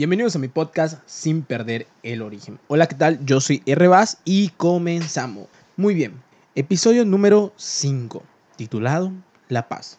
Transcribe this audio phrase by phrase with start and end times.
[0.00, 2.58] Bienvenidos a mi podcast Sin Perder el Origen.
[2.68, 3.22] Hola, ¿qué tal?
[3.26, 5.48] Yo soy RBAS y comenzamos.
[5.76, 6.14] Muy bien,
[6.54, 8.22] episodio número 5,
[8.56, 9.12] titulado
[9.50, 9.98] La Paz.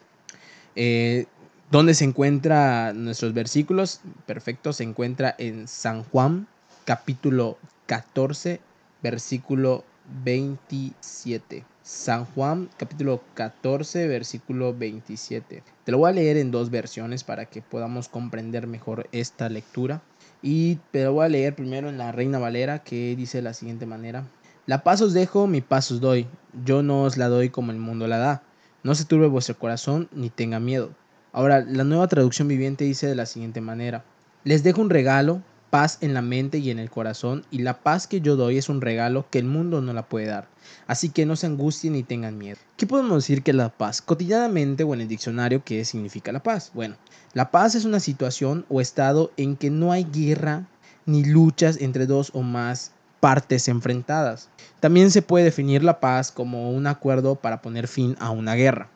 [0.74, 1.26] Eh,
[1.70, 4.00] ¿Dónde se encuentran nuestros versículos?
[4.26, 6.48] Perfecto, se encuentra en San Juan,
[6.84, 7.56] capítulo
[7.86, 8.60] 14,
[9.04, 9.84] versículo
[10.24, 11.64] 27.
[11.82, 15.62] San Juan capítulo 14 versículo 27.
[15.84, 20.02] Te lo voy a leer en dos versiones para que podamos comprender mejor esta lectura.
[20.42, 23.54] Y te lo voy a leer primero en la Reina Valera que dice de la
[23.54, 24.24] siguiente manera.
[24.66, 26.26] La paz os dejo, mi paz os doy.
[26.64, 28.42] Yo no os la doy como el mundo la da.
[28.84, 30.90] No se turbe vuestro corazón ni tenga miedo.
[31.32, 34.04] Ahora, la nueva traducción viviente dice de la siguiente manera.
[34.44, 35.42] Les dejo un regalo,
[35.72, 38.68] paz en la mente y en el corazón, y la paz que yo doy es
[38.68, 40.46] un regalo que el mundo no la puede dar.
[40.86, 42.58] Así que no se angustien ni tengan miedo.
[42.76, 44.02] ¿Qué podemos decir que es la paz?
[44.02, 46.72] Cotidianamente o en el diccionario, ¿qué significa la paz?
[46.74, 46.96] Bueno,
[47.32, 50.68] la paz es una situación o estado en que no hay guerra
[51.06, 54.50] ni luchas entre dos o más partes enfrentadas.
[54.78, 58.90] También se puede definir la paz como un acuerdo para poner fin a una guerra.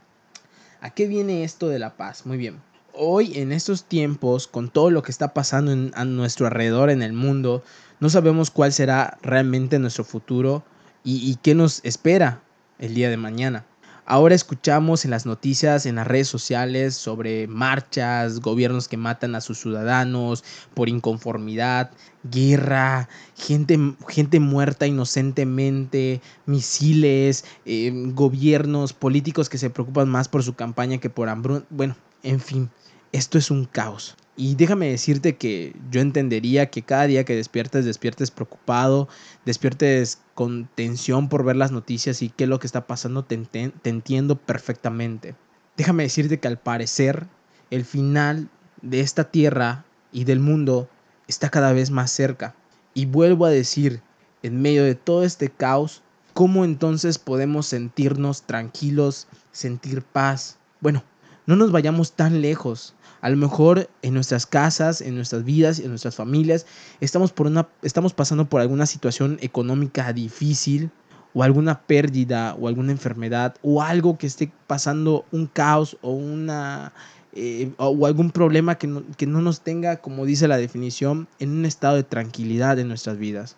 [0.83, 2.27] ¿A qué viene esto de la paz?
[2.27, 2.61] Muy bien
[2.97, 7.13] hoy en estos tiempos, con todo lo que está pasando a nuestro alrededor en el
[7.13, 7.63] mundo,
[8.01, 10.65] no sabemos cuál será realmente nuestro futuro
[11.05, 12.43] y, qué nos espera
[12.79, 13.65] el día de mañana.
[14.09, 19.41] Ahora escuchamos en las noticias, en las redes sociales, sobre marchas, gobiernos que matan a
[19.41, 21.91] sus ciudadanos por inconformidad,
[22.25, 30.55] guerra, gente, gente muerta inocentemente, misiles, eh, gobiernos, políticos que se preocupan más por su
[30.55, 31.65] campaña que por hambruna.
[31.71, 32.71] Bueno, en fin,
[33.17, 34.15] esto es un caos.
[34.37, 39.09] Y déjame decirte que yo entendería que cada día que despiertes, despiertes preocupado,
[39.47, 43.39] despiertes con tensión por ver las noticias y qué es lo que está pasando, te,
[43.39, 45.35] te entiendo perfectamente.
[45.79, 47.27] Déjame decirte que al parecer
[47.71, 48.51] el final
[48.83, 50.91] de esta tierra y del mundo
[51.27, 52.55] está cada vez más cerca.
[52.93, 54.03] Y vuelvo a decir,
[54.43, 56.03] en medio de todo este caos,
[56.35, 60.59] ¿cómo entonces podemos sentirnos tranquilos, sentir paz?
[60.81, 61.03] Bueno,
[61.47, 62.95] no nos vayamos tan lejos.
[63.21, 66.67] A lo mejor en nuestras casas, en nuestras vidas, en nuestras familias,
[67.01, 70.91] estamos, por una, estamos pasando por alguna situación económica difícil
[71.33, 76.93] o alguna pérdida o alguna enfermedad o algo que esté pasando un caos o una
[77.33, 81.51] eh, o algún problema que no, que no nos tenga, como dice la definición, en
[81.51, 83.57] un estado de tranquilidad en nuestras vidas.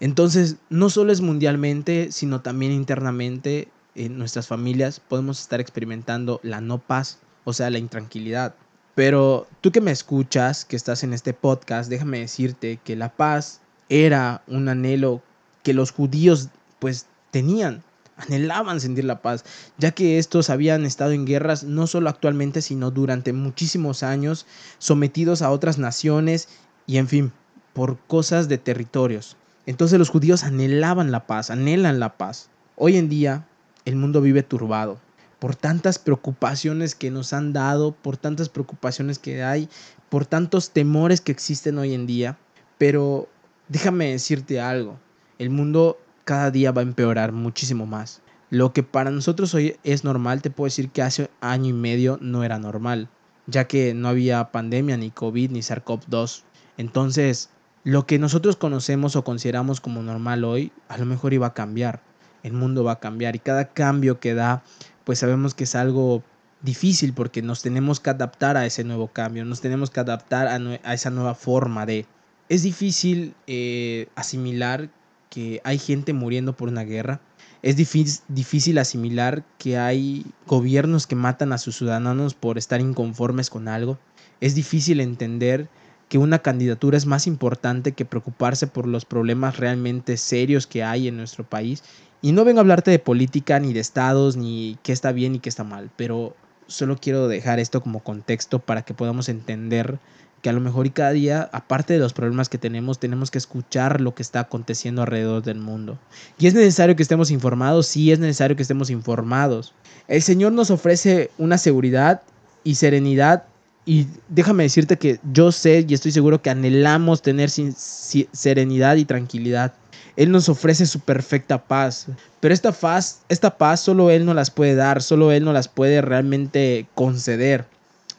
[0.00, 6.60] Entonces, no solo es mundialmente, sino también internamente en nuestras familias podemos estar experimentando la
[6.60, 8.54] no paz, o sea, la intranquilidad.
[8.94, 13.60] Pero tú que me escuchas, que estás en este podcast, déjame decirte que la paz
[13.88, 15.22] era un anhelo
[15.62, 16.48] que los judíos
[16.78, 17.82] pues tenían,
[18.16, 19.44] anhelaban sentir la paz,
[19.78, 24.46] ya que estos habían estado en guerras no solo actualmente, sino durante muchísimos años,
[24.78, 26.48] sometidos a otras naciones
[26.86, 27.32] y en fin,
[27.72, 29.36] por cosas de territorios.
[29.66, 32.48] Entonces los judíos anhelaban la paz, anhelan la paz.
[32.76, 33.46] Hoy en día
[33.86, 34.98] el mundo vive turbado
[35.38, 39.68] por tantas preocupaciones que nos han dado, por tantas preocupaciones que hay,
[40.08, 42.38] por tantos temores que existen hoy en día.
[42.78, 43.28] Pero
[43.68, 44.98] déjame decirte algo,
[45.38, 48.22] el mundo cada día va a empeorar muchísimo más.
[48.50, 52.18] Lo que para nosotros hoy es normal, te puedo decir que hace año y medio
[52.20, 53.08] no era normal,
[53.46, 56.42] ya que no había pandemia, ni COVID, ni SARS-CoV-2.
[56.76, 57.50] Entonces,
[57.82, 62.02] lo que nosotros conocemos o consideramos como normal hoy, a lo mejor iba a cambiar.
[62.46, 64.62] El mundo va a cambiar y cada cambio que da
[65.06, 66.24] pues sabemos que es algo
[66.62, 70.92] difícil porque nos tenemos que adaptar a ese nuevo cambio, nos tenemos que adaptar a,
[70.92, 72.06] esa nueva forma de...
[72.48, 74.88] Es difícil eh, asimilar
[75.30, 77.20] que hay gente muriendo por una guerra,
[77.62, 83.48] es difícil, difícil asimilar que hay gobiernos que matan a sus ciudadanos por estar inconformes
[83.48, 83.98] con algo,
[84.40, 85.68] es difícil entender
[86.08, 91.08] que una candidatura es más importante que preocuparse por los problemas realmente serios que hay
[91.08, 91.82] en nuestro país
[92.26, 95.38] y no vengo a hablarte de política, ni de estados, ni qué está bien y
[95.38, 96.34] qué está mal, pero
[96.66, 100.00] solo quiero dejar esto como contexto para que podamos entender
[100.42, 103.38] que a lo mejor y cada día, aparte de los problemas que tenemos, tenemos que
[103.38, 106.00] escuchar lo que está aconteciendo alrededor del mundo.
[106.36, 109.72] Y es necesario que estemos informados, sí es necesario que estemos informados.
[110.08, 112.22] El Señor nos ofrece una seguridad
[112.64, 113.44] y serenidad
[113.86, 119.72] y déjame decirte que yo sé y estoy seguro que anhelamos tener serenidad y tranquilidad.
[120.16, 122.08] Él nos ofrece su perfecta paz.
[122.40, 125.68] Pero esta paz, esta paz solo Él nos las puede dar, solo Él nos las
[125.68, 127.64] puede realmente conceder.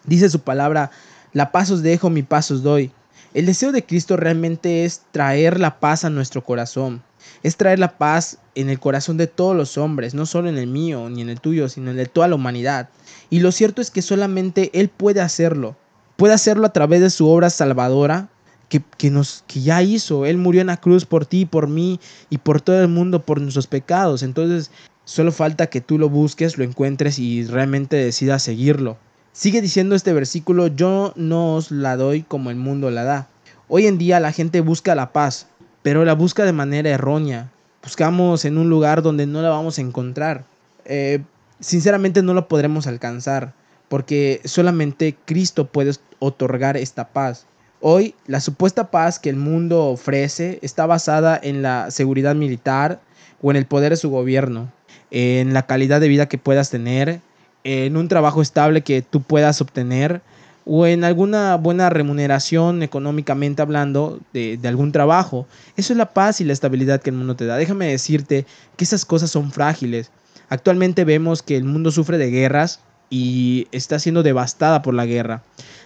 [0.06, 0.90] Dice su palabra,
[1.34, 2.92] la paz os dejo, mi paz os doy.
[3.34, 7.04] El deseo de Cristo realmente es traer la paz a nuestro corazón.
[7.44, 10.68] Es traer la paz en el corazón de todos los hombres, no solo en el
[10.68, 12.90] mío ni en el tuyo, sino en el de toda la humanidad.
[13.30, 15.76] Y lo cierto es que solamente Él puede hacerlo.
[16.16, 18.30] Puede hacerlo a través de su obra salvadora
[18.70, 20.26] que, nos, que ya hizo.
[20.26, 22.00] Él murió en la cruz por ti, por mí
[22.30, 24.24] y por todo el mundo, por nuestros pecados.
[24.24, 24.72] Entonces,
[25.06, 28.98] solo falta que tú lo busques, lo encuentres y realmente decidas seguirlo.
[29.32, 33.28] Sigue diciendo este versículo, yo no os la doy como el mundo la da.
[33.70, 35.48] Hoy en día la gente busca la paz,
[35.88, 37.50] pero la busca de manera errónea.
[37.82, 40.44] Buscamos en un lugar donde no la vamos a encontrar.
[40.84, 41.20] Eh,
[41.62, 43.54] sinceramente no lo podremos alcanzar,
[43.88, 47.46] porque solamente Cristo puede otorgar esta paz.
[47.80, 53.00] Hoy, la supuesta paz que el mundo ofrece está basada en la seguridad militar
[53.42, 54.70] o en el poder de su gobierno,
[55.10, 57.22] en la calidad de vida que puedas tener,
[57.64, 60.22] en un trabajo estable que tú puedas obtener
[60.68, 65.48] o en alguna buena remuneración económicamente hablando de, de, algún trabajo.
[65.78, 67.56] Eso es la paz y la estabilidad que el mundo te da.
[67.56, 70.12] Déjame decirte que esas cosas son frágiles.
[70.50, 75.44] Actualmente vemos que el mundo sufre de guerras y está siendo devastada por la guerra.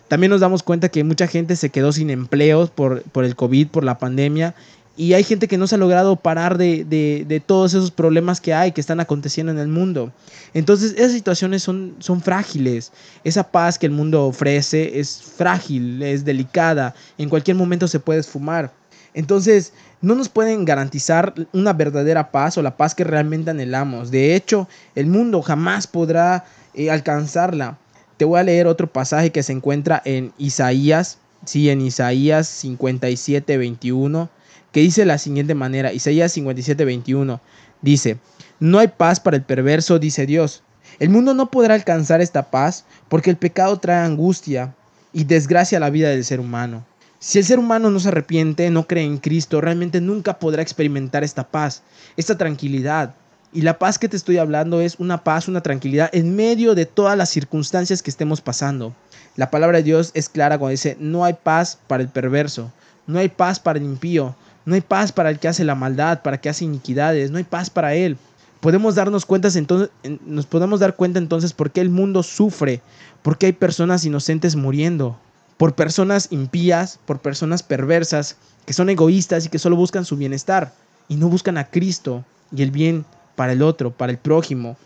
[0.07, 3.67] También nos damos cuenta que mucha gente se quedó sin empleos por, por el COVID,
[3.67, 4.55] por la pandemia,
[5.01, 8.53] y hay gente que no se ha logrado parar de, de, todos esos problemas que
[8.53, 10.11] hay, que están aconteciendo en el mundo.
[10.53, 12.91] Entonces, esas situaciones son, son frágiles.
[13.23, 18.19] Esa paz que el mundo ofrece es frágil, es delicada, en cualquier momento se puede
[18.19, 18.73] esfumar.
[19.15, 24.11] Entonces, no nos pueden garantizar una verdadera paz o la paz que realmente anhelamos.
[24.11, 26.45] De hecho, el mundo jamás podrá
[26.75, 27.79] eh, alcanzarla.
[28.17, 33.57] Te voy a leer otro pasaje que se encuentra en Isaías, sí, en Isaías 57,
[33.57, 34.29] 21,
[34.71, 37.41] que dice la siguiente manera, Isaías 57, 21,
[37.81, 38.17] dice,
[38.59, 40.63] no hay paz para el perverso, dice Dios.
[40.99, 44.75] El mundo no podrá alcanzar esta paz porque el pecado trae angustia
[45.13, 46.85] y desgracia a la vida del ser humano.
[47.19, 51.23] Si el ser humano no se arrepiente, no cree en Cristo, realmente nunca podrá experimentar
[51.23, 51.83] esta paz,
[52.17, 53.15] esta tranquilidad,
[53.53, 56.85] y la paz que te estoy hablando es una paz, una tranquilidad en medio de
[56.85, 58.95] todas las circunstancias que estemos pasando.
[59.35, 62.71] La palabra de Dios es clara cuando dice, no hay paz para el perverso,
[63.07, 64.35] no hay paz para el impío,
[64.65, 67.37] no hay paz para el que hace la maldad, para el que hace iniquidades, no
[67.37, 68.17] hay paz para él.
[68.59, 69.89] Podemos darnos cuenta entonces,
[70.25, 72.81] nos podemos dar cuenta entonces por qué el mundo sufre,
[73.23, 75.17] por qué hay personas inocentes muriendo,
[75.57, 80.73] por personas impías, por personas perversas, que son egoístas y que solo buscan su bienestar
[81.07, 82.23] y no buscan a Cristo
[82.55, 83.05] y el bien
[83.35, 84.77] para el otro, para el prójimo.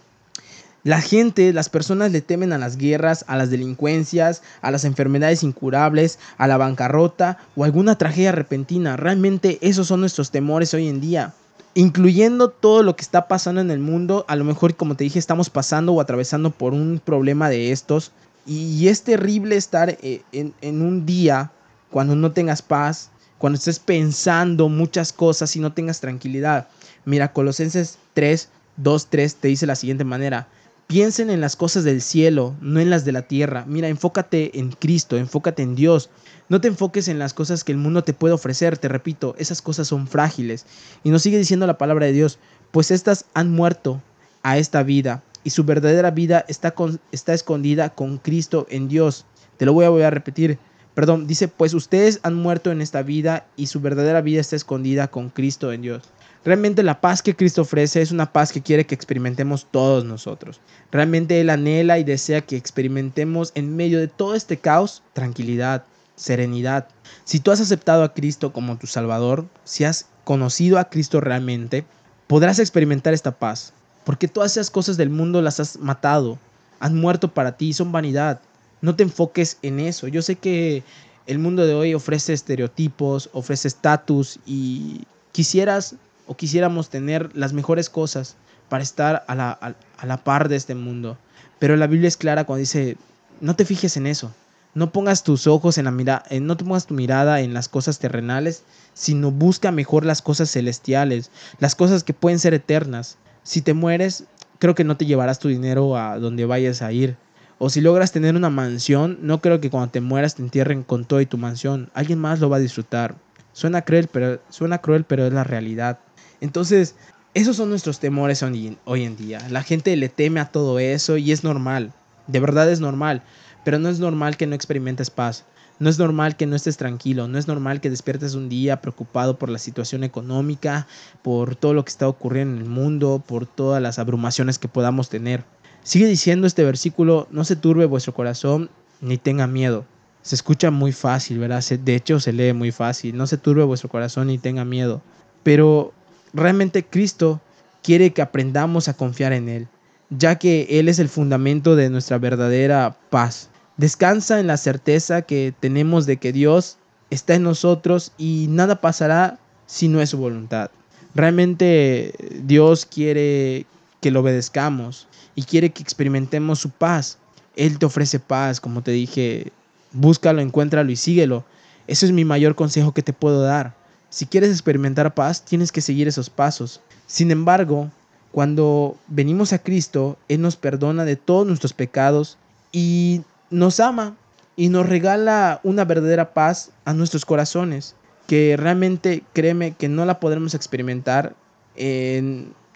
[0.86, 5.42] La gente, las personas le temen a las guerras, a las delincuencias, a las enfermedades
[5.42, 8.96] incurables, a la bancarrota o alguna tragedia repentina.
[8.96, 11.34] Realmente esos son nuestros temores hoy en día.
[11.74, 15.18] Incluyendo todo lo que está pasando en el mundo, a lo mejor como te dije
[15.18, 18.12] estamos pasando o atravesando por un problema de estos.
[18.46, 21.50] Y es terrible estar eh, en, en un día
[21.90, 23.10] cuando no tengas paz,
[23.40, 26.68] cuando estés pensando muchas cosas y no tengas tranquilidad.
[27.06, 30.48] Mira, Colosenses 3, 2, 3 te dice la siguiente manera.
[30.88, 33.66] Piensen en las cosas del cielo, no en las de la tierra.
[33.68, 36.12] Mira, enfócate en Cristo, enfócate en Dios.
[36.48, 39.64] No te enfoques en las cosas que el mundo te puede ofrecer, te repito, esas
[39.64, 40.68] cosas son frágiles.
[41.04, 42.38] Y nos sigue diciendo la palabra de Dios,
[42.70, 44.02] pues estas han muerto
[44.44, 46.76] a esta vida y su verdadera vida está,
[47.12, 49.26] está escondida con Cristo en Dios.
[49.58, 50.60] Te lo voy a, voy a repetir.
[50.94, 55.08] Perdón, dice, pues ustedes han muerto en esta vida y su verdadera vida está escondida
[55.08, 56.04] con Cristo en Dios.
[56.46, 60.62] Realmente la paz que Cristo ofrece es una paz que quiere que experimentemos todos nosotros.
[60.92, 66.88] Realmente Él anhela y desea que experimentemos en medio de todo este caos tranquilidad, serenidad.
[67.24, 71.84] Si tú has aceptado a Cristo como tu Salvador, si has conocido a Cristo realmente,
[72.28, 73.74] podrás experimentar esta paz.
[74.04, 76.38] Porque todas esas cosas del mundo las has matado,
[76.80, 78.40] han muerto para ti, son vanidad.
[78.82, 80.08] No te enfoques en eso.
[80.08, 80.84] Yo sé que
[81.26, 85.96] el mundo de hoy ofrece estereotipos, ofrece estatus y quisieras
[86.28, 88.36] o quisiéramos tener las mejores cosas
[88.70, 91.18] para estar a la, a, la par de este mundo.
[91.60, 92.98] Pero la Biblia es clara cuando dice,
[93.42, 94.34] no te fijes en eso.
[94.74, 98.00] No pongas tus ojos en la mirada, eh, no pongas tu mirada en las cosas
[98.00, 98.64] terrenales,
[98.94, 103.18] sino busca mejor las cosas celestiales, las cosas que pueden ser eternas.
[103.44, 104.26] Si te mueres,
[104.60, 107.16] creo que no te llevarás tu dinero a donde vayas a ir.
[107.58, 111.06] O si logras tener una mansión, no creo que cuando te mueras te entierren con
[111.06, 111.90] todo y tu mansión.
[111.94, 113.16] Alguien más lo va a disfrutar.
[113.54, 116.00] Suena cruel, pero, suena cruel, pero es la realidad.
[116.42, 116.96] Entonces,
[117.34, 119.46] esos son nuestros temores hoy, en día.
[119.50, 121.94] La gente le teme a todo eso y es normal.
[122.28, 123.24] De verdad es normal.
[123.64, 125.46] Pero no es normal que no experimentes paz.
[125.78, 129.38] No es normal que no estés tranquilo, no es normal que despiertes un día preocupado
[129.38, 130.88] por la situación económica,
[131.22, 135.10] por todo lo que está ocurriendo en el mundo, por todas las abrumaciones que podamos
[135.10, 135.44] tener.
[135.84, 138.70] Sigue diciendo este versículo, no se turbe vuestro corazón
[139.02, 139.86] ni tenga miedo.
[140.22, 141.62] Se escucha muy fácil, ¿verdad?
[141.62, 145.02] De hecho se lee muy fácil, no se turbe vuestro corazón ni tenga miedo.
[145.44, 145.94] Pero
[146.36, 147.42] realmente Cristo
[147.82, 149.68] quiere que aprendamos a confiar en Él,
[150.10, 153.50] ya que Él es el fundamento de nuestra verdadera paz.
[153.78, 156.78] Descansa en la certeza que tenemos de que Dios
[157.10, 160.70] está en nosotros y nada pasará si no es su voluntad.
[161.14, 162.14] Realmente
[162.44, 163.66] Dios quiere
[164.02, 167.18] que lo obedezcamos y quiere que experimentemos su paz.
[167.56, 169.52] Él te ofrece paz, como te dije,
[169.94, 171.46] búscalo, encuéntralo y síguelo.
[171.88, 173.76] Ese es mi mayor consejo que te puedo dar.
[174.16, 176.80] Si quieres experimentar paz, tienes que seguir esos pasos.
[177.06, 177.92] Sin embargo,
[178.32, 182.38] cuando venimos a Cristo, Él nos perdona de todos nuestros pecados
[182.72, 184.16] y nos ama
[184.56, 187.94] y nos regala una verdadera paz a nuestros corazones,
[188.26, 191.36] que realmente créeme que no la podremos experimentar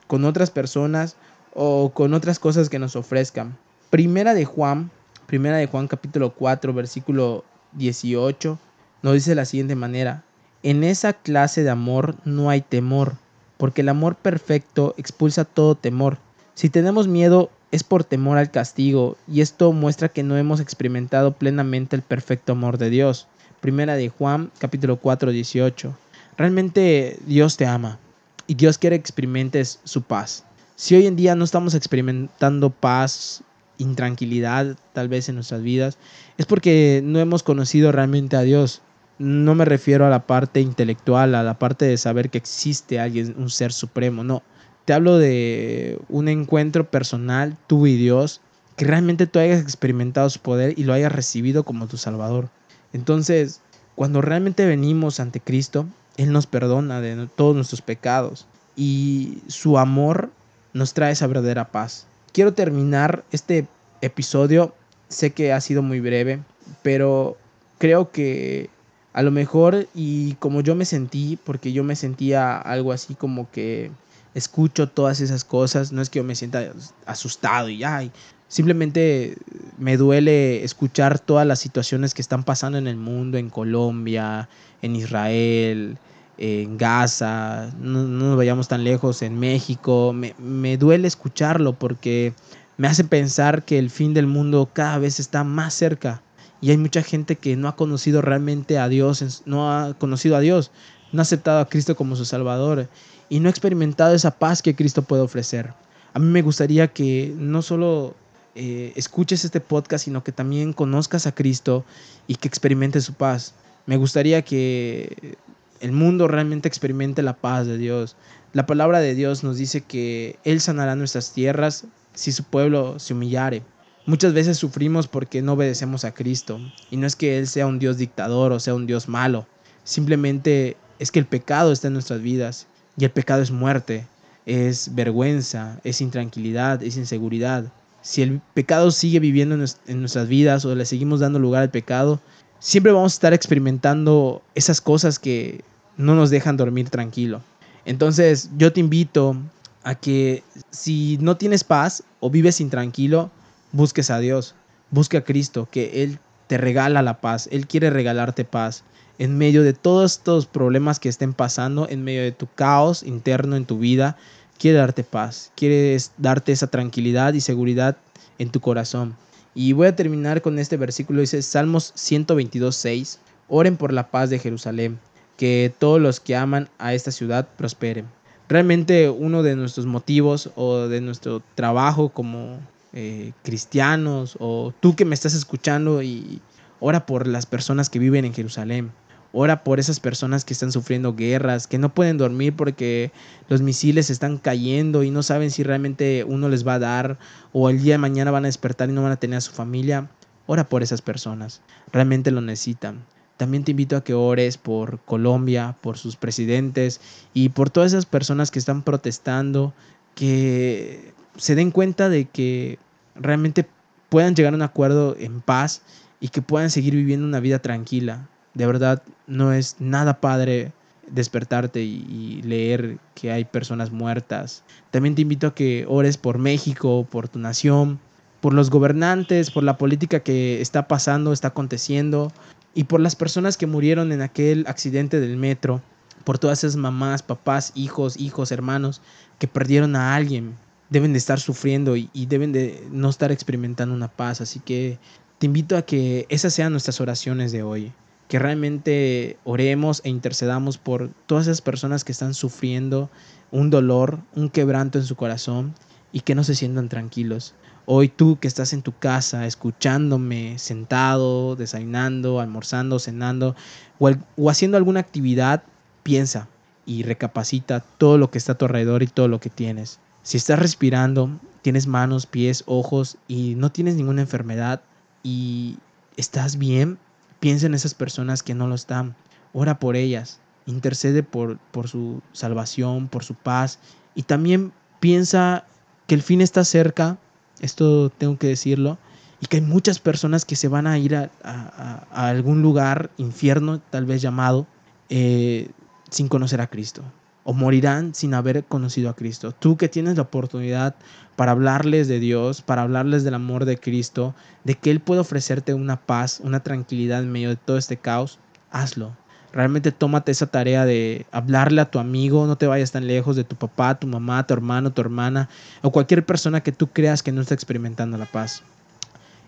[0.07, 1.15] con otras personas
[1.53, 3.57] o con otras cosas que nos ofrezcan.
[3.89, 4.91] Primera de Juan,
[5.25, 8.59] primera de Juan capítulo 4, versículo 18,
[9.03, 10.25] nos dice de la siguiente manera,
[10.63, 13.15] en esa clase de amor no hay temor,
[13.57, 16.17] porque el amor perfecto expulsa todo temor.
[16.53, 21.33] Si tenemos miedo es por temor al castigo, y esto muestra que no hemos experimentado
[21.33, 23.27] plenamente el perfecto amor de Dios.
[23.61, 25.95] Primera de Juan, capítulo 4, 18.
[26.37, 27.99] Realmente Dios te ama
[28.47, 30.45] y Dios quiere que experimentes su paz.
[30.75, 33.43] Si hoy en día no estamos experimentando paz,
[33.77, 35.97] intranquilidad tal vez en nuestras vidas,
[36.37, 38.81] es porque no hemos conocido realmente a Dios.
[39.19, 43.35] No me refiero a la parte intelectual, a la parte de saber que existe alguien,
[43.37, 44.43] un ser supremo, no
[44.89, 48.41] te hablo de un encuentro personal, tú y Dios,
[48.75, 52.49] que realmente tú hayas experimentado su poder y lo hayas recibido como tu Salvador.
[52.91, 53.61] Entonces,
[53.93, 55.85] cuando realmente venimos ante Cristo,
[56.17, 60.31] Él nos perdona de todos nuestros pecados y su amor
[60.73, 62.07] nos trae esa verdadera paz.
[62.31, 63.67] Quiero terminar este
[64.01, 64.73] episodio,
[65.07, 66.39] sé que ha sido muy breve,
[66.81, 67.37] pero
[67.77, 68.71] creo que
[69.13, 73.49] a lo mejor y como yo me sentí, porque yo me sentía algo así como
[73.51, 73.91] que
[74.33, 76.71] escucho todas esas cosas, no es que yo me sienta
[77.05, 78.11] asustado y ay,
[78.47, 79.37] simplemente
[79.77, 84.47] me duele escuchar todas las situaciones que están pasando en el mundo, en Colombia,
[84.81, 85.97] en Israel,
[86.37, 92.33] en Gaza, no, nos vayamos tan lejos, en México, me, me duele escucharlo porque
[92.77, 96.21] me hace pensar que el fin del mundo cada vez está más cerca.
[96.61, 100.41] Y hay mucha gente que no ha conocido realmente a Dios, no ha conocido a
[100.41, 100.71] Dios,
[101.11, 102.89] no ha aceptado a Cristo como su Salvador
[103.29, 105.73] y no ha experimentado esa paz que Cristo puede ofrecer.
[106.13, 108.15] A mí me gustaría que no solo
[108.55, 111.85] eh, escuches este podcast, sino que también conozcas a Cristo
[112.27, 113.53] y que experimentes su paz.
[113.85, 115.37] Me gustaría que
[115.79, 118.15] el mundo realmente experimente la paz de Dios.
[118.53, 123.13] La palabra de Dios nos dice que Él sanará nuestras tierras si su pueblo se
[123.13, 123.63] humillare.
[124.09, 126.59] Muchas veces sufrimos porque no obedecemos a Cristo.
[126.89, 129.45] Y no es que Él sea un Dios dictador o sea un Dios malo.
[129.83, 132.65] Simplemente es que el pecado está en nuestras vidas
[132.97, 134.07] y el pecado es muerte,
[134.47, 137.71] es vergüenza, es intranquilidad, es inseguridad.
[138.01, 142.19] Si el pecado sigue viviendo en nuestras vidas o le seguimos dando lugar al pecado,
[142.57, 145.63] siempre vamos a estar experimentando esas cosas que
[145.97, 147.43] no nos dejan dormir tranquilo.
[147.85, 149.37] Entonces yo te invito
[149.83, 153.29] a que si no tienes paz o vives intranquilo,
[153.71, 154.55] busques a Dios,
[154.91, 158.83] busque a Cristo, que Él te regala la paz, Él quiere regalarte paz
[159.19, 163.57] en medio de todos estos problemas que estén pasando, en medio de tu caos interno
[163.57, 164.17] en tu vida,
[164.57, 167.97] quiere darte paz, quiere darte esa tranquilidad y seguridad
[168.37, 169.15] en tu corazón.
[169.53, 174.29] Y voy a terminar con este versículo, dice Salmos 122, 6, oren por la paz
[174.29, 174.99] de Jerusalén,
[175.37, 178.05] que todos los que aman a esta ciudad prosperen.
[178.47, 182.59] Realmente uno de nuestros motivos o de nuestro trabajo como
[182.93, 186.41] eh, cristianos o tú que me estás escuchando y
[186.79, 188.91] ora por las personas que viven en Jerusalén.
[189.31, 193.11] Ora por esas personas que están sufriendo guerras, que no pueden dormir porque
[193.47, 197.19] los misiles están cayendo y no saben si realmente uno les va a dar
[197.53, 199.51] o el día de mañana van a despertar y no van a tener a su
[199.51, 200.09] familia.
[200.47, 203.05] Ora por esas personas, realmente lo necesitan.
[203.37, 206.99] También te invito a que ores por Colombia, por sus presidentes
[207.33, 209.75] y por todas esas personas que están protestando,
[210.15, 212.77] que se den cuenta de que
[213.15, 213.65] realmente
[214.09, 215.81] puedan llegar a un acuerdo en paz
[216.19, 218.27] y que puedan seguir viviendo una vida tranquila.
[218.53, 220.73] De verdad, no es nada padre
[221.09, 224.63] despertarte y, leer que hay personas muertas.
[224.91, 227.99] También te invito a que ores por México, por tu nación,
[228.41, 232.31] por los gobernantes, por la política que está pasando, está aconteciendo,
[232.75, 235.81] y por las personas que murieron en aquel accidente del metro,
[236.23, 239.01] por todas esas mamás, papás, hijos, hijos, hermanos
[239.39, 240.53] que perdieron a alguien.
[240.89, 244.41] Deben de estar sufriendo y, deben de no estar experimentando una paz.
[244.41, 244.97] Así que
[245.37, 247.93] te invito a que esas sean nuestras oraciones de hoy
[248.29, 253.09] que realmente oremos e intercedamos por todas esas personas que están sufriendo
[253.51, 255.73] un dolor, un quebranto en su corazón
[256.11, 257.55] y que no se sientan tranquilos.
[257.87, 263.55] Hoy tú que estás en tu casa escuchándome, sentado, desayunando, almorzando, cenando
[263.97, 265.63] o, o haciendo alguna actividad,
[266.03, 266.47] piensa
[266.85, 269.99] y recapacita todo lo que está a tu alrededor y todo lo que tienes.
[270.29, 274.79] Si estás respirando, tienes manos, pies, ojos y no tienes ninguna enfermedad
[275.23, 275.79] y
[276.17, 276.99] estás bien,
[277.39, 279.15] piensa en esas personas que no lo están.
[279.53, 283.79] Ora por ellas, intercede por, por su salvación, por su paz
[284.13, 285.65] y también piensa
[286.05, 287.17] que el fin está cerca,
[287.59, 288.99] esto tengo que decirlo,
[289.41, 294.05] y que hay muchas personas que se van a ir a, algún lugar, infierno tal
[294.05, 294.67] vez llamado,
[295.09, 295.71] eh,
[296.11, 297.03] sin conocer a Cristo
[297.49, 299.53] o morirán sin haber conocido a Cristo.
[299.53, 300.93] Tú que tienes la oportunidad
[301.35, 305.73] para hablarles de Dios, para hablarles del amor de Cristo, de que Él puede ofrecerte
[305.73, 308.37] una paz, una tranquilidad en medio de todo este caos,
[308.69, 309.17] hazlo.
[309.51, 313.45] Realmente tómate esa tarea de hablarle a tu amigo, no te vayas tan lejos de
[313.45, 315.49] tu papá, tu mamá, tu hermano, tu hermana
[315.81, 318.61] o cualquier persona que tú creas que no está experimentando la paz.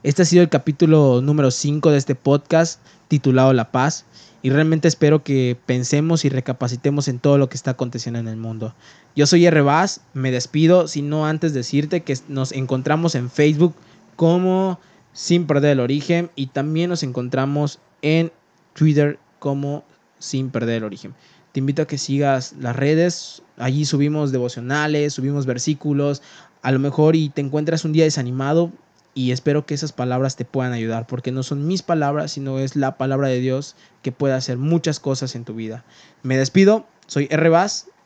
[0.03, 4.05] Este ha sido el capítulo número 5 de este podcast titulado La Paz
[4.41, 8.35] y realmente espero que pensemos y recapacitemos en todo lo que está aconteciendo en el
[8.35, 8.73] mundo.
[9.15, 9.61] Yo soy R.
[9.61, 13.75] Vaz, me despido, sino antes decirte que nos encontramos en Facebook
[14.15, 14.79] como
[15.13, 18.31] Sin Perder el Origen y también nos encontramos en
[18.73, 19.83] Twitter como
[20.17, 21.13] Sin Perder el Origen.
[21.51, 26.23] Te invito a que sigas las redes, allí subimos devocionales, subimos versículos,
[26.63, 28.71] a lo mejor y te encuentras un día desanimado,
[29.13, 32.75] y espero que esas palabras te puedan ayudar, porque no son mis palabras, sino es
[32.75, 35.83] la palabra de Dios que puede hacer muchas cosas en tu vida.
[36.23, 37.51] Me despido, soy R.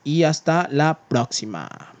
[0.04, 1.95] y hasta la próxima.